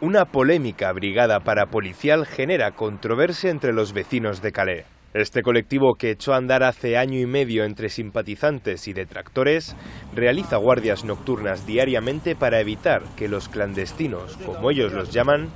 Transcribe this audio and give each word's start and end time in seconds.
Una 0.00 0.26
polémica 0.26 0.92
brigada 0.92 1.40
parapolicial 1.40 2.26
genera 2.26 2.72
controversia 2.72 3.48
entre 3.50 3.72
los 3.72 3.94
vecinos 3.94 4.42
de 4.42 4.52
Calais. 4.52 4.84
Este 5.14 5.40
colectivo 5.40 5.94
que 5.94 6.10
echó 6.10 6.34
a 6.34 6.36
andar 6.36 6.62
hace 6.62 6.98
año 6.98 7.18
y 7.18 7.24
medio 7.24 7.64
entre 7.64 7.88
simpatizantes 7.88 8.88
y 8.88 8.92
detractores 8.92 9.74
realiza 10.14 10.58
guardias 10.58 11.04
nocturnas 11.04 11.66
diariamente 11.66 12.36
para 12.36 12.60
evitar 12.60 13.04
que 13.16 13.26
los 13.26 13.48
clandestinos, 13.48 14.36
como 14.44 14.70
ellos 14.70 14.92
los 14.92 15.10
llaman, 15.10 15.48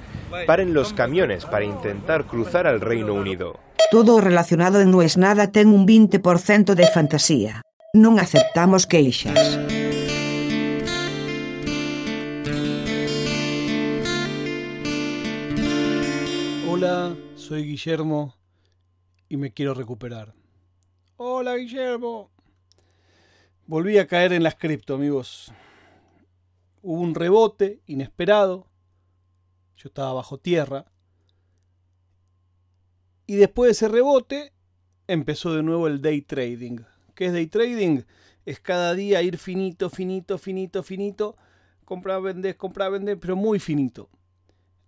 paren 0.46 0.72
los 0.72 0.94
camiones 0.94 1.44
para 1.44 1.66
intentar 1.66 2.24
cruzar 2.24 2.66
al 2.66 2.80
Reino 2.80 3.12
Unido. 3.12 3.60
Todo 3.90 4.22
relacionado 4.22 4.80
en 4.80 4.90
No 4.90 5.02
es 5.02 5.18
nada 5.18 5.52
ten 5.52 5.68
un 5.68 5.86
20% 5.86 6.72
de 6.72 6.86
fantasía. 6.86 7.60
Non 7.92 8.16
aceptamos 8.16 8.86
queixas. 8.86 9.79
Soy 17.36 17.64
Guillermo 17.64 18.34
y 19.28 19.36
me 19.36 19.52
quiero 19.52 19.74
recuperar. 19.74 20.34
Hola, 21.16 21.54
Guillermo. 21.54 22.32
Volví 23.66 23.96
a 23.98 24.08
caer 24.08 24.32
en 24.32 24.42
las 24.42 24.56
cripto, 24.56 24.94
amigos. 24.94 25.52
Hubo 26.82 27.00
un 27.00 27.14
rebote 27.14 27.80
inesperado. 27.86 28.66
Yo 29.76 29.88
estaba 29.88 30.14
bajo 30.14 30.38
tierra. 30.38 30.90
Y 33.26 33.36
después 33.36 33.68
de 33.68 33.72
ese 33.72 33.88
rebote, 33.88 34.52
empezó 35.06 35.54
de 35.54 35.62
nuevo 35.62 35.86
el 35.86 36.00
day 36.00 36.22
trading. 36.22 36.78
¿Qué 37.14 37.26
es 37.26 37.32
day 37.32 37.46
trading? 37.46 38.02
Es 38.44 38.58
cada 38.58 38.94
día 38.94 39.22
ir 39.22 39.38
finito, 39.38 39.90
finito, 39.90 40.38
finito, 40.38 40.82
finito. 40.82 41.36
Comprar, 41.84 42.20
vender, 42.20 42.56
comprar, 42.56 42.90
vender, 42.90 43.20
pero 43.20 43.36
muy 43.36 43.60
finito. 43.60 44.10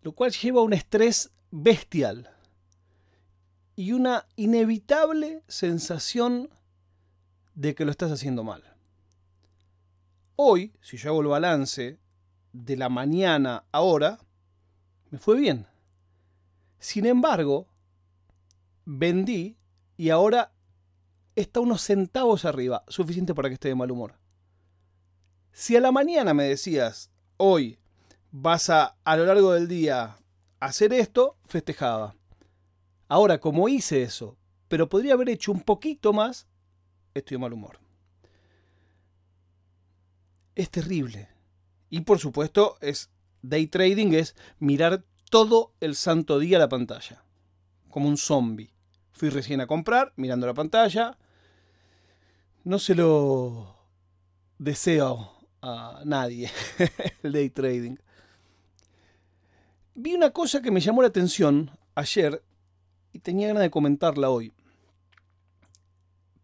Lo 0.02 0.10
cual 0.12 0.32
lleva 0.32 0.62
un 0.62 0.72
estrés 0.72 1.30
bestial 1.52 2.30
y 3.76 3.92
una 3.92 4.26
inevitable 4.36 5.44
sensación 5.46 6.48
de 7.54 7.74
que 7.74 7.84
lo 7.84 7.90
estás 7.90 8.10
haciendo 8.10 8.42
mal. 8.42 8.64
Hoy, 10.34 10.72
si 10.80 10.96
yo 10.96 11.10
hago 11.10 11.20
el 11.20 11.28
balance 11.28 12.00
de 12.52 12.76
la 12.76 12.88
mañana 12.88 13.64
ahora, 13.70 14.18
me 15.10 15.18
fue 15.18 15.36
bien. 15.36 15.66
Sin 16.78 17.04
embargo, 17.04 17.68
vendí 18.86 19.58
y 19.98 20.08
ahora 20.08 20.52
está 21.36 21.60
unos 21.60 21.82
centavos 21.82 22.46
arriba, 22.46 22.82
suficiente 22.88 23.34
para 23.34 23.48
que 23.48 23.54
esté 23.54 23.68
de 23.68 23.74
mal 23.74 23.90
humor. 23.90 24.18
Si 25.52 25.76
a 25.76 25.80
la 25.80 25.92
mañana 25.92 26.32
me 26.32 26.44
decías, 26.44 27.10
hoy 27.36 27.78
vas 28.30 28.70
a 28.70 28.96
a 29.04 29.16
lo 29.16 29.26
largo 29.26 29.52
del 29.52 29.68
día 29.68 30.16
hacer 30.62 30.92
esto, 30.92 31.36
festejaba. 31.46 32.14
Ahora, 33.08 33.40
como 33.40 33.68
hice 33.68 34.02
eso, 34.02 34.38
pero 34.68 34.88
podría 34.88 35.14
haber 35.14 35.28
hecho 35.28 35.50
un 35.50 35.60
poquito 35.60 36.12
más, 36.12 36.46
estoy 37.14 37.34
de 37.34 37.40
mal 37.40 37.52
humor. 37.52 37.80
Es 40.54 40.70
terrible. 40.70 41.28
Y 41.90 42.02
por 42.02 42.20
supuesto, 42.20 42.78
es 42.80 43.10
day 43.42 43.66
trading 43.66 44.12
es 44.12 44.36
mirar 44.60 45.04
todo 45.30 45.74
el 45.80 45.96
santo 45.96 46.38
día 46.38 46.60
la 46.60 46.68
pantalla, 46.68 47.24
como 47.90 48.08
un 48.08 48.16
zombie. 48.16 48.72
Fui 49.10 49.30
recién 49.30 49.60
a 49.60 49.66
comprar, 49.66 50.12
mirando 50.16 50.46
la 50.46 50.54
pantalla. 50.54 51.18
No 52.62 52.78
se 52.78 52.94
lo 52.94 53.76
deseo 54.58 55.32
a 55.60 56.02
nadie 56.04 56.50
el 57.24 57.32
day 57.32 57.50
trading 57.50 57.96
vi 59.94 60.14
una 60.14 60.30
cosa 60.30 60.62
que 60.62 60.70
me 60.70 60.80
llamó 60.80 61.02
la 61.02 61.08
atención 61.08 61.70
ayer 61.94 62.42
y 63.12 63.18
tenía 63.18 63.48
ganas 63.48 63.62
de 63.62 63.70
comentarla 63.70 64.30
hoy. 64.30 64.52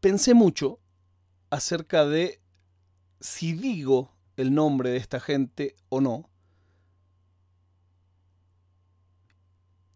Pensé 0.00 0.34
mucho 0.34 0.80
acerca 1.50 2.06
de 2.06 2.40
si 3.20 3.52
digo 3.52 4.14
el 4.36 4.54
nombre 4.54 4.90
de 4.90 4.98
esta 4.98 5.18
gente 5.18 5.74
o 5.88 6.00
no. 6.00 6.28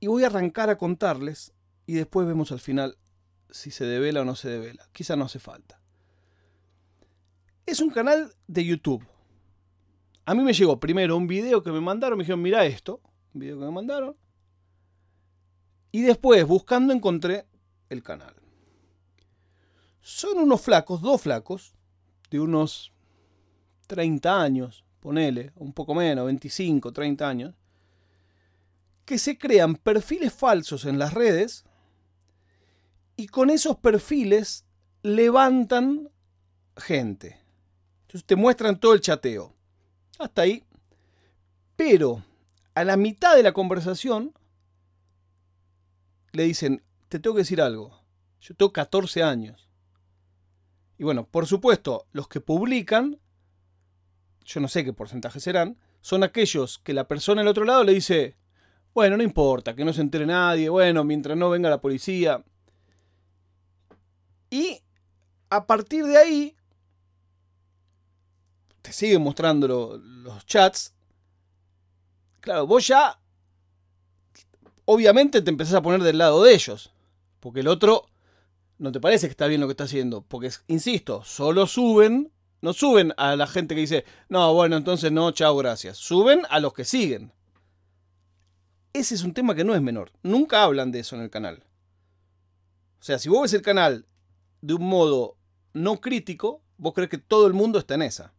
Y 0.01 0.09
voy 0.09 0.25
a 0.25 0.27
arrancar 0.27 0.71
a 0.71 0.79
contarles 0.79 1.53
y 1.87 1.95
después 1.95 2.27
vemos 2.27 2.51
al 2.51 2.59
final 2.59 2.99
si 3.51 3.71
se 3.71 3.85
devela 3.85 4.23
o 4.23 4.25
no 4.25 4.35
se 4.35 4.49
devela. 4.49 4.89
Quizá 4.93 5.15
no 5.15 5.27
hace 5.27 5.39
falta. 5.39 5.81
Es 7.67 7.81
un 7.81 7.91
canal 7.91 8.35
de 8.49 8.65
YouTube. 8.65 9.07
A 10.25 10.35
mí 10.35 10.43
me 10.43 10.53
llegó 10.53 10.81
primero 10.81 11.17
un 11.17 11.29
video 11.29 11.62
que 11.62 11.71
me 11.71 11.81
mandaron, 11.81 12.19
me 12.19 12.25
dijeron, 12.25 12.43
mira 12.43 12.65
esto 12.65 13.01
un 13.34 13.41
video 13.41 13.59
que 13.59 13.65
me 13.65 13.70
mandaron. 13.70 14.16
Y 15.91 16.03
después, 16.03 16.47
buscando, 16.47 16.93
encontré 16.93 17.47
el 17.88 18.03
canal. 18.03 18.34
Son 20.00 20.38
unos 20.38 20.60
flacos, 20.60 21.00
dos 21.00 21.20
flacos, 21.20 21.75
de 22.31 22.41
unos 22.41 22.93
30 23.87 24.41
años, 24.41 24.84
ponele, 25.00 25.53
un 25.56 25.72
poco 25.72 25.94
menos, 25.94 26.25
25, 26.26 26.93
30 26.93 27.28
años, 27.28 27.54
que 29.04 29.19
se 29.19 29.37
crean 29.37 29.76
perfiles 29.76 30.32
falsos 30.32 30.87
en 30.87 30.99
las 30.99 31.12
redes 31.12 31.64
y 33.16 33.26
con 33.26 33.50
esos 33.50 33.76
perfiles 33.76 34.64
levantan 35.03 36.09
gente. 36.76 37.38
Entonces 38.03 38.25
te 38.25 38.37
muestran 38.37 38.81
todo 38.81 38.94
el 38.94 39.00
chateo. 39.00 39.54
Hasta 40.19 40.43
ahí. 40.43 40.64
Pero 41.76 42.25
a 42.75 42.84
la 42.84 42.97
mitad 42.97 43.37
de 43.37 43.43
la 43.43 43.53
conversación 43.53 44.33
le 46.33 46.44
dicen, 46.44 46.83
te 47.09 47.19
tengo 47.19 47.37
que 47.37 47.43
decir 47.43 47.60
algo. 47.60 48.00
Yo 48.41 48.55
tengo 48.55 48.72
14 48.72 49.22
años. 49.22 49.69
Y 50.99 51.05
bueno, 51.05 51.27
por 51.27 51.47
supuesto, 51.47 52.06
los 52.12 52.28
que 52.28 52.41
publican, 52.41 53.19
yo 54.44 54.61
no 54.61 54.69
sé 54.69 54.84
qué 54.84 54.93
porcentaje 54.93 55.41
serán, 55.41 55.77
son 56.00 56.22
aquellos 56.22 56.78
que 56.78 56.94
la 56.94 57.06
persona 57.06 57.43
al 57.43 57.49
otro 57.49 57.65
lado 57.65 57.84
le 57.84 57.93
dice, 57.93 58.37
bueno, 58.94 59.16
no 59.16 59.22
importa, 59.22 59.75
que 59.75 59.84
no 59.84 59.93
se 59.93 60.00
entere 60.00 60.27
nadie, 60.27 60.69
bueno, 60.69 61.05
mientras 61.05 61.37
no 61.37 61.50
venga 61.50 61.71
la 61.71 61.81
policía. 61.81 62.44
Y 64.50 64.81
a 65.50 65.66
partir 65.66 66.05
de 66.05 66.16
ahí, 66.16 66.56
te 68.82 68.93
siguen 68.93 69.22
mostrando 69.22 69.99
los 69.99 70.47
chats 70.47 70.94
Claro, 72.43 72.67
vos 72.67 72.85
ya 72.89 73.21
obviamente 74.85 75.43
te 75.43 75.51
empezás 75.51 75.75
a 75.75 75.83
poner 75.83 76.03
del 76.03 76.19
lado 76.19 76.43
de 76.43 76.53
ellos, 76.53 76.93
porque 77.39 77.61
el 77.61 77.69
otro 77.69 78.07
no 78.79 78.91
te 78.91 78.99
parece 78.99 79.29
que 79.29 79.31
está 79.31 79.47
bien 79.47 79.61
lo 79.61 79.69
que 79.69 79.73
está 79.73 79.85
haciendo, 79.85 80.23
porque, 80.23 80.51
insisto, 80.67 81.23
solo 81.23 81.69
suben, 81.69 82.33
no 82.61 82.73
suben 82.73 83.15
a 83.17 83.37
la 83.37 83.47
gente 83.47 83.77
que 83.77 83.83
dice, 83.83 84.05
no, 84.29 84.53
bueno, 84.55 84.77
entonces 84.77 85.13
no, 85.13 85.31
chao, 85.31 85.57
gracias, 85.57 85.99
suben 85.99 86.43
a 86.51 86.59
los 86.59 86.73
que 86.73 86.85
siguen. 86.85 87.33
Ese 88.93 89.15
es 89.15 89.23
un 89.23 89.35
tema 89.35 89.55
que 89.55 89.63
no 89.63 89.77
es 89.77 89.81
menor, 89.81 90.11
nunca 90.25 90.65
hablan 90.65 90.91
de 90.91 90.99
eso 90.99 91.15
en 91.15 91.23
el 91.23 91.31
canal. 91.31 91.63
O 92.99 93.05
sea, 93.05 93.21
si 93.21 93.29
vos 93.29 93.43
ves 93.43 93.55
el 93.55 93.63
canal 93.63 94.05
de 94.63 94.75
un 94.75 94.89
modo 94.89 95.37
no 95.75 96.01
crítico, 96.01 96.61
vos 96.77 96.93
crees 96.93 97.09
que 97.09 97.19
todo 97.19 97.47
el 97.47 97.53
mundo 97.53 97.79
está 97.79 97.95
en 97.95 98.03
esa. 98.03 98.33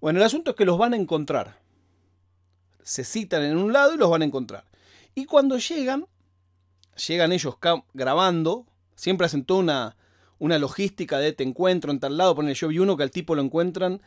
Bueno, 0.00 0.20
el 0.20 0.24
asunto 0.24 0.52
es 0.52 0.56
que 0.56 0.64
los 0.64 0.78
van 0.78 0.94
a 0.94 0.96
encontrar 0.96 1.60
se 2.82 3.04
citan 3.04 3.42
en 3.42 3.56
un 3.56 3.72
lado 3.72 3.94
y 3.94 3.98
los 3.98 4.10
van 4.10 4.22
a 4.22 4.24
encontrar. 4.24 4.64
Y 5.14 5.24
cuando 5.26 5.58
llegan, 5.58 6.06
llegan 7.06 7.32
ellos 7.32 7.56
grabando, 7.92 8.66
siempre 8.94 9.26
hacen 9.26 9.44
toda 9.44 9.60
una, 9.60 9.96
una 10.38 10.58
logística 10.58 11.18
de 11.18 11.32
te 11.32 11.44
encuentro 11.44 11.90
en 11.90 12.00
tal 12.00 12.16
lado. 12.16 12.34
Ponen, 12.34 12.54
yo 12.54 12.68
vi 12.68 12.78
uno 12.78 12.96
que 12.96 13.02
al 13.02 13.10
tipo 13.10 13.34
lo 13.34 13.42
encuentran 13.42 14.00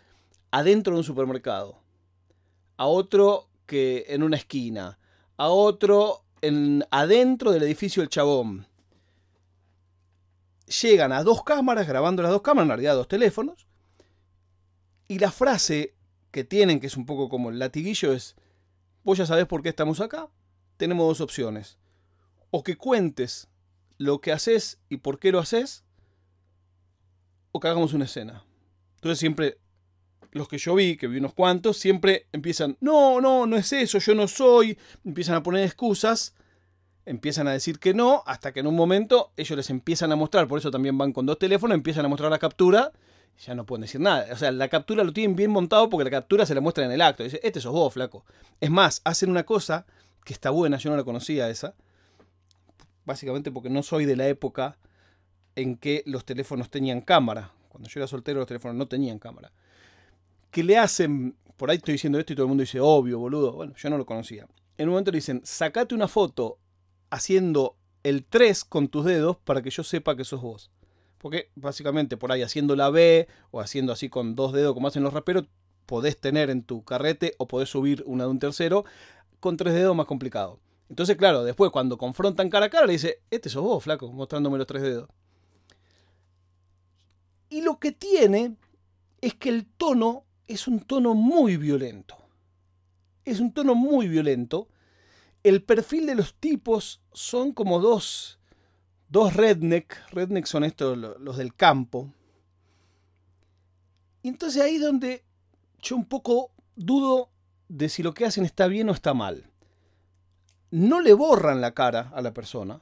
adentro 0.51 0.93
de 0.93 0.99
un 0.99 1.03
supermercado, 1.03 1.79
a 2.77 2.85
otro 2.85 3.49
que 3.65 4.05
en 4.09 4.23
una 4.23 4.37
esquina, 4.37 4.99
a 5.37 5.47
otro 5.47 6.23
en, 6.41 6.85
adentro 6.91 7.51
del 7.51 7.63
edificio 7.63 8.03
El 8.03 8.09
Chabón. 8.09 8.67
Llegan 10.81 11.11
a 11.11 11.23
dos 11.23 11.43
cámaras, 11.43 11.87
grabando 11.87 12.21
las 12.21 12.31
dos 12.31 12.41
cámaras, 12.41 12.65
en 12.65 12.69
realidad 12.69 12.95
dos 12.95 13.07
teléfonos, 13.07 13.67
y 15.07 15.19
la 15.19 15.31
frase 15.31 15.95
que 16.31 16.43
tienen, 16.43 16.79
que 16.79 16.87
es 16.87 16.97
un 16.97 17.05
poco 17.05 17.29
como 17.29 17.49
el 17.49 17.59
latiguillo, 17.59 18.13
es, 18.13 18.35
Vos 19.03 19.17
ya 19.17 19.25
sabés 19.25 19.45
por 19.45 19.61
qué 19.61 19.69
estamos 19.69 19.99
acá. 19.99 20.29
Tenemos 20.77 21.07
dos 21.07 21.21
opciones. 21.21 21.77
O 22.51 22.63
que 22.63 22.77
cuentes 22.77 23.49
lo 23.97 24.21
que 24.21 24.31
haces 24.31 24.81
y 24.89 24.97
por 24.97 25.19
qué 25.19 25.31
lo 25.31 25.39
haces, 25.39 25.83
o 27.51 27.59
que 27.59 27.67
hagamos 27.67 27.93
una 27.93 28.05
escena. 28.05 28.45
Entonces 28.95 29.19
siempre, 29.19 29.59
los 30.31 30.47
que 30.47 30.57
yo 30.57 30.75
vi, 30.75 30.97
que 30.97 31.07
vi 31.07 31.17
unos 31.17 31.33
cuantos, 31.33 31.77
siempre 31.77 32.27
empiezan, 32.31 32.77
no, 32.81 33.21
no, 33.21 33.45
no 33.45 33.55
es 33.55 33.71
eso, 33.73 33.99
yo 33.99 34.15
no 34.15 34.27
soy, 34.27 34.77
empiezan 35.05 35.35
a 35.35 35.43
poner 35.43 35.63
excusas, 35.63 36.35
empiezan 37.05 37.47
a 37.47 37.51
decir 37.51 37.79
que 37.79 37.93
no, 37.93 38.23
hasta 38.25 38.51
que 38.51 38.61
en 38.61 38.67
un 38.67 38.75
momento 38.75 39.31
ellos 39.37 39.57
les 39.57 39.69
empiezan 39.69 40.11
a 40.11 40.15
mostrar, 40.15 40.47
por 40.47 40.59
eso 40.59 40.71
también 40.71 40.97
van 40.97 41.13
con 41.13 41.25
dos 41.25 41.37
teléfonos, 41.37 41.75
empiezan 41.75 42.05
a 42.05 42.09
mostrar 42.09 42.31
la 42.31 42.39
captura 42.39 42.91
ya 43.39 43.55
no 43.55 43.65
pueden 43.65 43.81
decir 43.81 44.01
nada. 44.01 44.27
O 44.31 44.35
sea, 44.35 44.51
la 44.51 44.67
captura 44.67 45.03
lo 45.03 45.13
tienen 45.13 45.35
bien 45.35 45.51
montado 45.51 45.89
porque 45.89 46.05
la 46.05 46.11
captura 46.11 46.45
se 46.45 46.55
la 46.55 46.61
muestra 46.61 46.85
en 46.85 46.91
el 46.91 47.01
acto. 47.01 47.23
Dice, 47.23 47.39
este 47.43 47.59
sos 47.59 47.73
vos, 47.73 47.93
flaco. 47.93 48.25
Es 48.59 48.69
más, 48.69 49.01
hacen 49.03 49.29
una 49.29 49.43
cosa 49.43 49.85
que 50.23 50.33
está 50.33 50.49
buena, 50.49 50.77
yo 50.77 50.89
no 50.89 50.97
la 50.97 51.03
conocía 51.03 51.49
esa. 51.49 51.75
Básicamente 53.05 53.51
porque 53.51 53.69
no 53.69 53.83
soy 53.83 54.05
de 54.05 54.15
la 54.15 54.27
época 54.27 54.77
en 55.55 55.75
que 55.77 56.03
los 56.05 56.25
teléfonos 56.25 56.69
tenían 56.69 57.01
cámara. 57.01 57.51
Cuando 57.69 57.89
yo 57.89 57.99
era 57.99 58.07
soltero 58.07 58.39
los 58.39 58.47
teléfonos 58.47 58.77
no 58.77 58.87
tenían 58.87 59.19
cámara. 59.19 59.51
Que 60.51 60.63
le 60.63 60.77
hacen, 60.77 61.35
por 61.57 61.69
ahí 61.69 61.77
estoy 61.77 61.93
diciendo 61.93 62.19
esto 62.19 62.33
y 62.33 62.35
todo 62.35 62.45
el 62.45 62.49
mundo 62.49 62.61
dice, 62.61 62.79
obvio, 62.79 63.19
boludo. 63.19 63.53
Bueno, 63.53 63.73
yo 63.75 63.89
no 63.89 63.97
lo 63.97 64.05
conocía. 64.05 64.47
En 64.77 64.87
un 64.87 64.93
momento 64.93 65.11
le 65.11 65.17
dicen, 65.17 65.41
sacate 65.43 65.93
una 65.93 66.07
foto 66.07 66.59
haciendo 67.09 67.75
el 68.03 68.25
3 68.25 68.63
con 68.65 68.87
tus 68.87 69.05
dedos 69.05 69.37
para 69.37 69.61
que 69.61 69.69
yo 69.69 69.83
sepa 69.83 70.15
que 70.15 70.23
sos 70.23 70.41
vos. 70.41 70.71
Porque 71.23 71.49
básicamente 71.55 72.17
por 72.17 72.33
ahí 72.33 72.41
haciendo 72.41 72.75
la 72.75 72.89
B 72.89 73.29
o 73.49 73.61
haciendo 73.61 73.93
así 73.93 74.09
con 74.09 74.35
dos 74.35 74.51
dedos 74.51 74.73
como 74.73 74.89
hacen 74.89 75.03
los 75.03 75.13
raperos, 75.13 75.45
podés 75.85 76.19
tener 76.19 76.49
en 76.49 76.63
tu 76.63 76.83
carrete 76.83 77.33
o 77.37 77.47
podés 77.47 77.69
subir 77.69 78.03
una 78.05 78.25
de 78.25 78.29
un 78.29 78.39
tercero. 78.39 78.83
Con 79.39 79.55
tres 79.55 79.73
dedos 79.73 79.95
más 79.95 80.05
complicado. 80.05 80.59
Entonces, 80.89 81.15
claro, 81.15 81.45
después 81.45 81.71
cuando 81.71 81.97
confrontan 81.97 82.49
cara 82.49 82.65
a 82.65 82.69
cara 82.69 82.87
le 82.87 82.91
dice, 82.91 83.21
este 83.31 83.49
sos 83.49 83.63
vos, 83.63 83.81
flaco, 83.81 84.11
mostrándome 84.11 84.57
los 84.57 84.67
tres 84.67 84.81
dedos. 84.81 85.07
Y 87.47 87.61
lo 87.61 87.79
que 87.79 87.93
tiene 87.93 88.57
es 89.21 89.33
que 89.33 89.47
el 89.47 89.65
tono 89.65 90.25
es 90.45 90.67
un 90.67 90.81
tono 90.81 91.13
muy 91.13 91.55
violento. 91.55 92.17
Es 93.23 93.39
un 93.39 93.53
tono 93.53 93.75
muy 93.75 94.09
violento. 94.09 94.67
El 95.41 95.63
perfil 95.63 96.05
de 96.05 96.15
los 96.15 96.33
tipos 96.35 97.01
son 97.13 97.53
como 97.53 97.79
dos, 97.79 98.39
dos 99.13 99.35
redneck. 99.35 100.09
Redneck 100.11 100.47
son 100.47 100.63
estos 100.63 100.97
los 100.97 101.37
del 101.37 101.53
campo. 101.53 102.11
Y 104.23 104.29
entonces 104.29 104.61
ahí 104.61 104.75
es 104.75 104.81
donde 104.81 105.23
yo 105.79 105.95
un 105.95 106.05
poco 106.05 106.51
dudo 106.75 107.29
de 107.67 107.89
si 107.89 108.01
lo 108.01 108.15
que 108.15 108.25
hacen 108.25 108.43
está 108.43 108.65
bien 108.67 108.89
o 108.89 108.91
está 108.91 109.13
mal. 109.13 109.51
No 110.71 110.99
le 110.99 111.13
borran 111.13 111.61
la 111.61 111.75
cara 111.75 112.11
a 112.15 112.23
la 112.23 112.33
persona. 112.33 112.81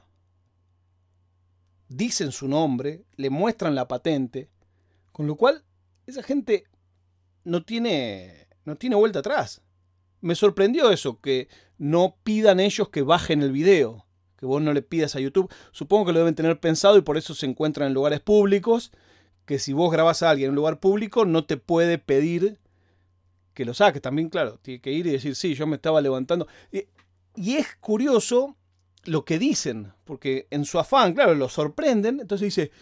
Dicen 1.88 2.32
su 2.32 2.48
nombre, 2.48 3.04
le 3.16 3.28
muestran 3.28 3.74
la 3.74 3.86
patente, 3.86 4.48
con 5.12 5.26
lo 5.26 5.36
cual, 5.36 5.62
esa 6.06 6.22
gente 6.22 6.64
no 7.44 7.62
tiene, 7.62 8.48
no 8.64 8.76
tiene 8.76 8.96
vuelta 8.96 9.18
atrás. 9.18 9.60
Me 10.22 10.34
sorprendió 10.34 10.90
eso, 10.90 11.20
que 11.20 11.48
no 11.76 12.16
pidan 12.22 12.58
ellos 12.58 12.88
que 12.88 13.02
bajen 13.02 13.42
el 13.42 13.52
video, 13.52 14.06
que 14.42 14.46
vos 14.46 14.60
no 14.60 14.72
le 14.72 14.82
pidas 14.82 15.14
a 15.14 15.20
YouTube. 15.20 15.48
Supongo 15.70 16.06
que 16.06 16.12
lo 16.12 16.18
deben 16.18 16.34
tener 16.34 16.58
pensado 16.58 16.98
y 16.98 17.02
por 17.02 17.16
eso 17.16 17.32
se 17.32 17.46
encuentran 17.46 17.86
en 17.86 17.94
lugares 17.94 18.18
públicos, 18.18 18.90
que 19.46 19.60
si 19.60 19.72
vos 19.72 19.92
grabas 19.92 20.24
a 20.24 20.30
alguien 20.30 20.46
en 20.46 20.50
un 20.50 20.56
lugar 20.56 20.80
público 20.80 21.24
no 21.24 21.44
te 21.44 21.56
puede 21.56 21.98
pedir 21.98 22.58
que 23.54 23.64
lo 23.64 23.72
saques. 23.72 24.02
También, 24.02 24.30
claro, 24.30 24.58
tiene 24.60 24.80
que 24.80 24.90
ir 24.90 25.06
y 25.06 25.12
decir, 25.12 25.36
sí, 25.36 25.54
yo 25.54 25.68
me 25.68 25.76
estaba 25.76 26.00
levantando. 26.00 26.48
Y, 26.72 27.54
es 27.54 27.76
curioso 27.76 28.56
lo 29.04 29.24
que 29.24 29.38
dicen, 29.38 29.92
porque 30.02 30.48
en 30.50 30.64
su 30.64 30.80
afán, 30.80 31.14
claro, 31.14 31.36
lo 31.36 31.48
sorprenden, 31.48 32.18
entonces 32.18 32.46
dice, 32.46 32.72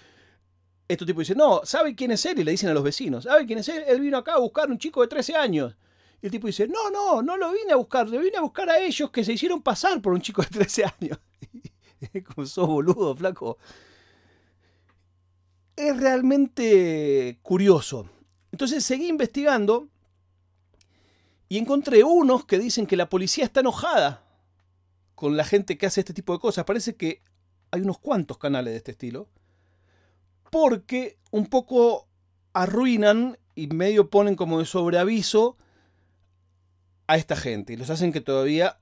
este 0.88 1.04
tipo 1.04 1.20
dice, 1.20 1.34
no, 1.34 1.60
¿sabe 1.64 1.94
quién 1.94 2.12
es 2.12 2.24
él? 2.24 2.38
Y 2.38 2.44
le 2.44 2.52
dicen 2.52 2.70
a 2.70 2.74
los 2.74 2.84
vecinos, 2.84 3.24
¿sabe 3.24 3.44
quién 3.44 3.58
es 3.58 3.68
él? 3.68 3.84
Él 3.86 4.00
vino 4.00 4.16
acá 4.16 4.36
a 4.36 4.38
buscar 4.38 4.66
a 4.66 4.72
un 4.72 4.78
chico 4.78 5.02
de 5.02 5.08
13 5.08 5.36
años. 5.36 5.76
Y 6.22 6.26
el 6.26 6.32
tipo 6.32 6.46
dice, 6.46 6.66
no, 6.66 6.90
no, 6.90 7.20
no 7.20 7.36
lo 7.36 7.52
vine 7.52 7.72
a 7.72 7.76
buscar, 7.76 8.08
le 8.08 8.16
vine 8.16 8.38
a 8.38 8.40
buscar 8.40 8.70
a 8.70 8.78
ellos 8.80 9.10
que 9.10 9.22
se 9.22 9.34
hicieron 9.34 9.60
pasar 9.60 10.00
por 10.00 10.14
un 10.14 10.22
chico 10.22 10.40
de 10.40 10.48
13 10.48 10.84
años. 10.84 11.18
Como 12.34 12.46
sos 12.46 12.66
boludo, 12.66 13.14
flaco. 13.16 13.58
Es 15.76 15.98
realmente 15.98 17.38
curioso. 17.42 18.08
Entonces 18.52 18.84
seguí 18.84 19.08
investigando 19.08 19.88
y 21.48 21.58
encontré 21.58 22.04
unos 22.04 22.44
que 22.44 22.58
dicen 22.58 22.86
que 22.86 22.96
la 22.96 23.08
policía 23.08 23.44
está 23.44 23.60
enojada 23.60 24.24
con 25.14 25.36
la 25.36 25.44
gente 25.44 25.78
que 25.78 25.86
hace 25.86 26.00
este 26.00 26.14
tipo 26.14 26.32
de 26.32 26.38
cosas. 26.38 26.64
Parece 26.64 26.96
que 26.96 27.22
hay 27.70 27.82
unos 27.82 27.98
cuantos 27.98 28.38
canales 28.38 28.72
de 28.72 28.78
este 28.78 28.92
estilo 28.92 29.28
porque 30.50 31.18
un 31.30 31.46
poco 31.46 32.08
arruinan 32.52 33.38
y 33.54 33.68
medio 33.68 34.10
ponen 34.10 34.34
como 34.34 34.58
de 34.58 34.64
sobreaviso 34.64 35.56
a 37.06 37.16
esta 37.16 37.36
gente 37.36 37.72
y 37.72 37.76
los 37.76 37.90
hacen 37.90 38.12
que 38.12 38.20
todavía 38.20 38.80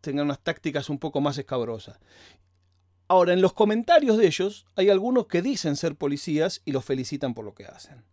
tengan 0.00 0.26
unas 0.26 0.40
tácticas 0.40 0.90
un 0.90 0.98
poco 0.98 1.20
más 1.20 1.38
escabrosas. 1.38 1.98
Ahora, 3.08 3.32
en 3.32 3.40
los 3.40 3.54
comentarios 3.54 4.18
de 4.18 4.26
ellos 4.26 4.66
hay 4.76 4.90
algunos 4.90 5.26
que 5.26 5.40
dicen 5.40 5.76
ser 5.76 5.96
policías 5.96 6.60
y 6.64 6.72
los 6.72 6.84
felicitan 6.84 7.34
por 7.34 7.44
lo 7.44 7.54
que 7.54 7.64
hacen. 7.64 8.04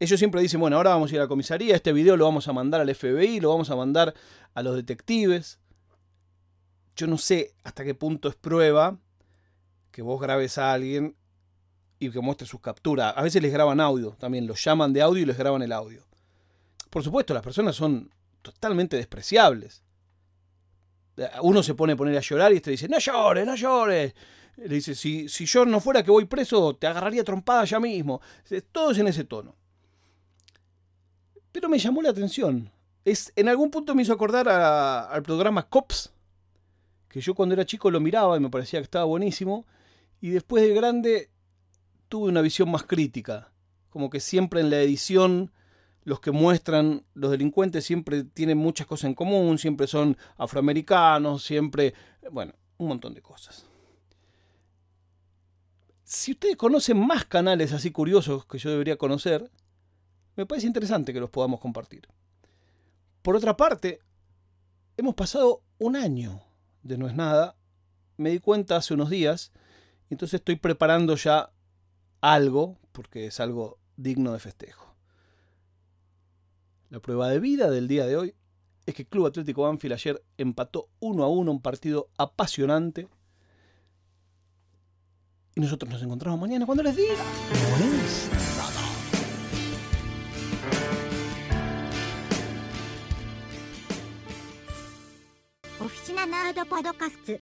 Ellos 0.00 0.18
siempre 0.18 0.40
dicen, 0.40 0.60
bueno, 0.60 0.76
ahora 0.76 0.90
vamos 0.90 1.10
a 1.10 1.14
ir 1.14 1.20
a 1.20 1.24
la 1.24 1.28
comisaría, 1.28 1.76
este 1.76 1.92
video 1.92 2.16
lo 2.16 2.24
vamos 2.24 2.48
a 2.48 2.52
mandar 2.52 2.80
al 2.80 2.92
FBI, 2.92 3.40
lo 3.40 3.50
vamos 3.50 3.70
a 3.70 3.76
mandar 3.76 4.14
a 4.54 4.62
los 4.62 4.74
detectives. 4.76 5.60
Yo 6.96 7.06
no 7.06 7.18
sé 7.18 7.54
hasta 7.62 7.84
qué 7.84 7.94
punto 7.94 8.28
es 8.28 8.34
prueba 8.34 8.98
que 9.92 10.02
vos 10.02 10.20
grabes 10.20 10.58
a 10.58 10.72
alguien 10.72 11.16
y 12.00 12.10
que 12.10 12.20
muestre 12.20 12.46
sus 12.46 12.60
capturas. 12.60 13.14
A 13.16 13.22
veces 13.22 13.40
les 13.40 13.52
graban 13.52 13.80
audio 13.80 14.16
también, 14.18 14.46
los 14.46 14.62
llaman 14.64 14.92
de 14.92 15.02
audio 15.02 15.22
y 15.22 15.26
les 15.26 15.38
graban 15.38 15.62
el 15.62 15.72
audio. 15.72 16.02
Por 16.90 17.04
supuesto, 17.04 17.32
las 17.32 17.42
personas 17.42 17.76
son 17.76 18.10
totalmente 18.42 18.96
despreciables. 18.96 19.83
Uno 21.42 21.62
se 21.62 21.74
pone 21.74 21.92
a 21.92 21.96
poner 21.96 22.16
a 22.16 22.20
llorar 22.20 22.52
y 22.52 22.56
este 22.56 22.72
dice, 22.72 22.88
no 22.88 22.98
llores, 22.98 23.46
no 23.46 23.54
llores. 23.54 24.14
Le 24.56 24.74
dice, 24.74 24.94
si, 24.94 25.28
si 25.28 25.46
yo 25.46 25.64
no 25.64 25.80
fuera 25.80 26.02
que 26.02 26.10
voy 26.10 26.26
preso, 26.26 26.74
te 26.76 26.86
agarraría 26.86 27.24
trompada 27.24 27.64
ya 27.64 27.80
mismo. 27.80 28.20
Todo 28.72 28.90
es 28.90 28.98
en 28.98 29.08
ese 29.08 29.24
tono. 29.24 29.54
Pero 31.52 31.68
me 31.68 31.78
llamó 31.78 32.02
la 32.02 32.10
atención. 32.10 32.70
Es, 33.04 33.32
en 33.36 33.48
algún 33.48 33.70
punto 33.70 33.94
me 33.94 34.02
hizo 34.02 34.12
acordar 34.12 34.48
al 34.48 35.22
programa 35.22 35.68
Cops, 35.68 36.12
que 37.08 37.20
yo 37.20 37.34
cuando 37.34 37.54
era 37.54 37.66
chico 37.66 37.90
lo 37.90 38.00
miraba 38.00 38.36
y 38.36 38.40
me 38.40 38.50
parecía 38.50 38.80
que 38.80 38.84
estaba 38.84 39.04
buenísimo. 39.04 39.66
Y 40.20 40.30
después 40.30 40.64
de 40.64 40.74
grande 40.74 41.30
tuve 42.08 42.28
una 42.28 42.40
visión 42.40 42.70
más 42.70 42.84
crítica. 42.84 43.52
Como 43.90 44.10
que 44.10 44.20
siempre 44.20 44.60
en 44.60 44.70
la 44.70 44.80
edición 44.80 45.52
los 46.04 46.20
que 46.20 46.30
muestran 46.30 47.04
los 47.14 47.30
delincuentes 47.30 47.84
siempre 47.84 48.24
tienen 48.24 48.58
muchas 48.58 48.86
cosas 48.86 49.06
en 49.06 49.14
común, 49.14 49.58
siempre 49.58 49.86
son 49.86 50.16
afroamericanos, 50.36 51.42
siempre, 51.42 51.94
bueno, 52.30 52.54
un 52.76 52.88
montón 52.88 53.14
de 53.14 53.22
cosas. 53.22 53.66
Si 56.04 56.32
ustedes 56.32 56.56
conocen 56.56 56.98
más 56.98 57.24
canales 57.24 57.72
así 57.72 57.90
curiosos 57.90 58.44
que 58.46 58.58
yo 58.58 58.70
debería 58.70 58.96
conocer, 58.96 59.50
me 60.36 60.46
parece 60.46 60.66
interesante 60.66 61.12
que 61.12 61.20
los 61.20 61.30
podamos 61.30 61.60
compartir. 61.60 62.06
Por 63.22 63.36
otra 63.36 63.56
parte, 63.56 64.00
hemos 64.96 65.14
pasado 65.14 65.62
un 65.78 65.96
año 65.96 66.42
de 66.82 66.98
No 66.98 67.08
es 67.08 67.14
nada. 67.14 67.56
Me 68.16 68.30
di 68.30 68.38
cuenta 68.38 68.76
hace 68.76 68.94
unos 68.94 69.10
días, 69.10 69.52
entonces 70.10 70.38
estoy 70.38 70.56
preparando 70.56 71.16
ya 71.16 71.50
algo, 72.20 72.78
porque 72.92 73.26
es 73.26 73.40
algo 73.40 73.78
digno 73.96 74.32
de 74.32 74.38
festejo. 74.38 74.83
La 76.94 77.00
prueba 77.00 77.28
de 77.28 77.40
vida 77.40 77.72
del 77.72 77.88
día 77.88 78.06
de 78.06 78.16
hoy 78.16 78.34
es 78.86 78.94
que 78.94 79.02
el 79.02 79.08
Club 79.08 79.26
Atlético 79.26 79.62
Banfield 79.62 79.94
ayer 79.94 80.24
empató 80.38 80.90
uno 81.00 81.24
a 81.24 81.28
uno 81.28 81.50
un 81.50 81.60
partido 81.60 82.08
apasionante. 82.16 83.08
Y 85.56 85.60
nosotros 85.60 85.90
nos 85.90 86.00
encontramos 86.00 86.38
mañana 86.38 86.64
cuando 86.64 86.84
les 86.84 86.94
diga. 86.94 87.14
Oficina 95.80 96.26
Nerd 96.26 96.68
Podcast 96.68 97.43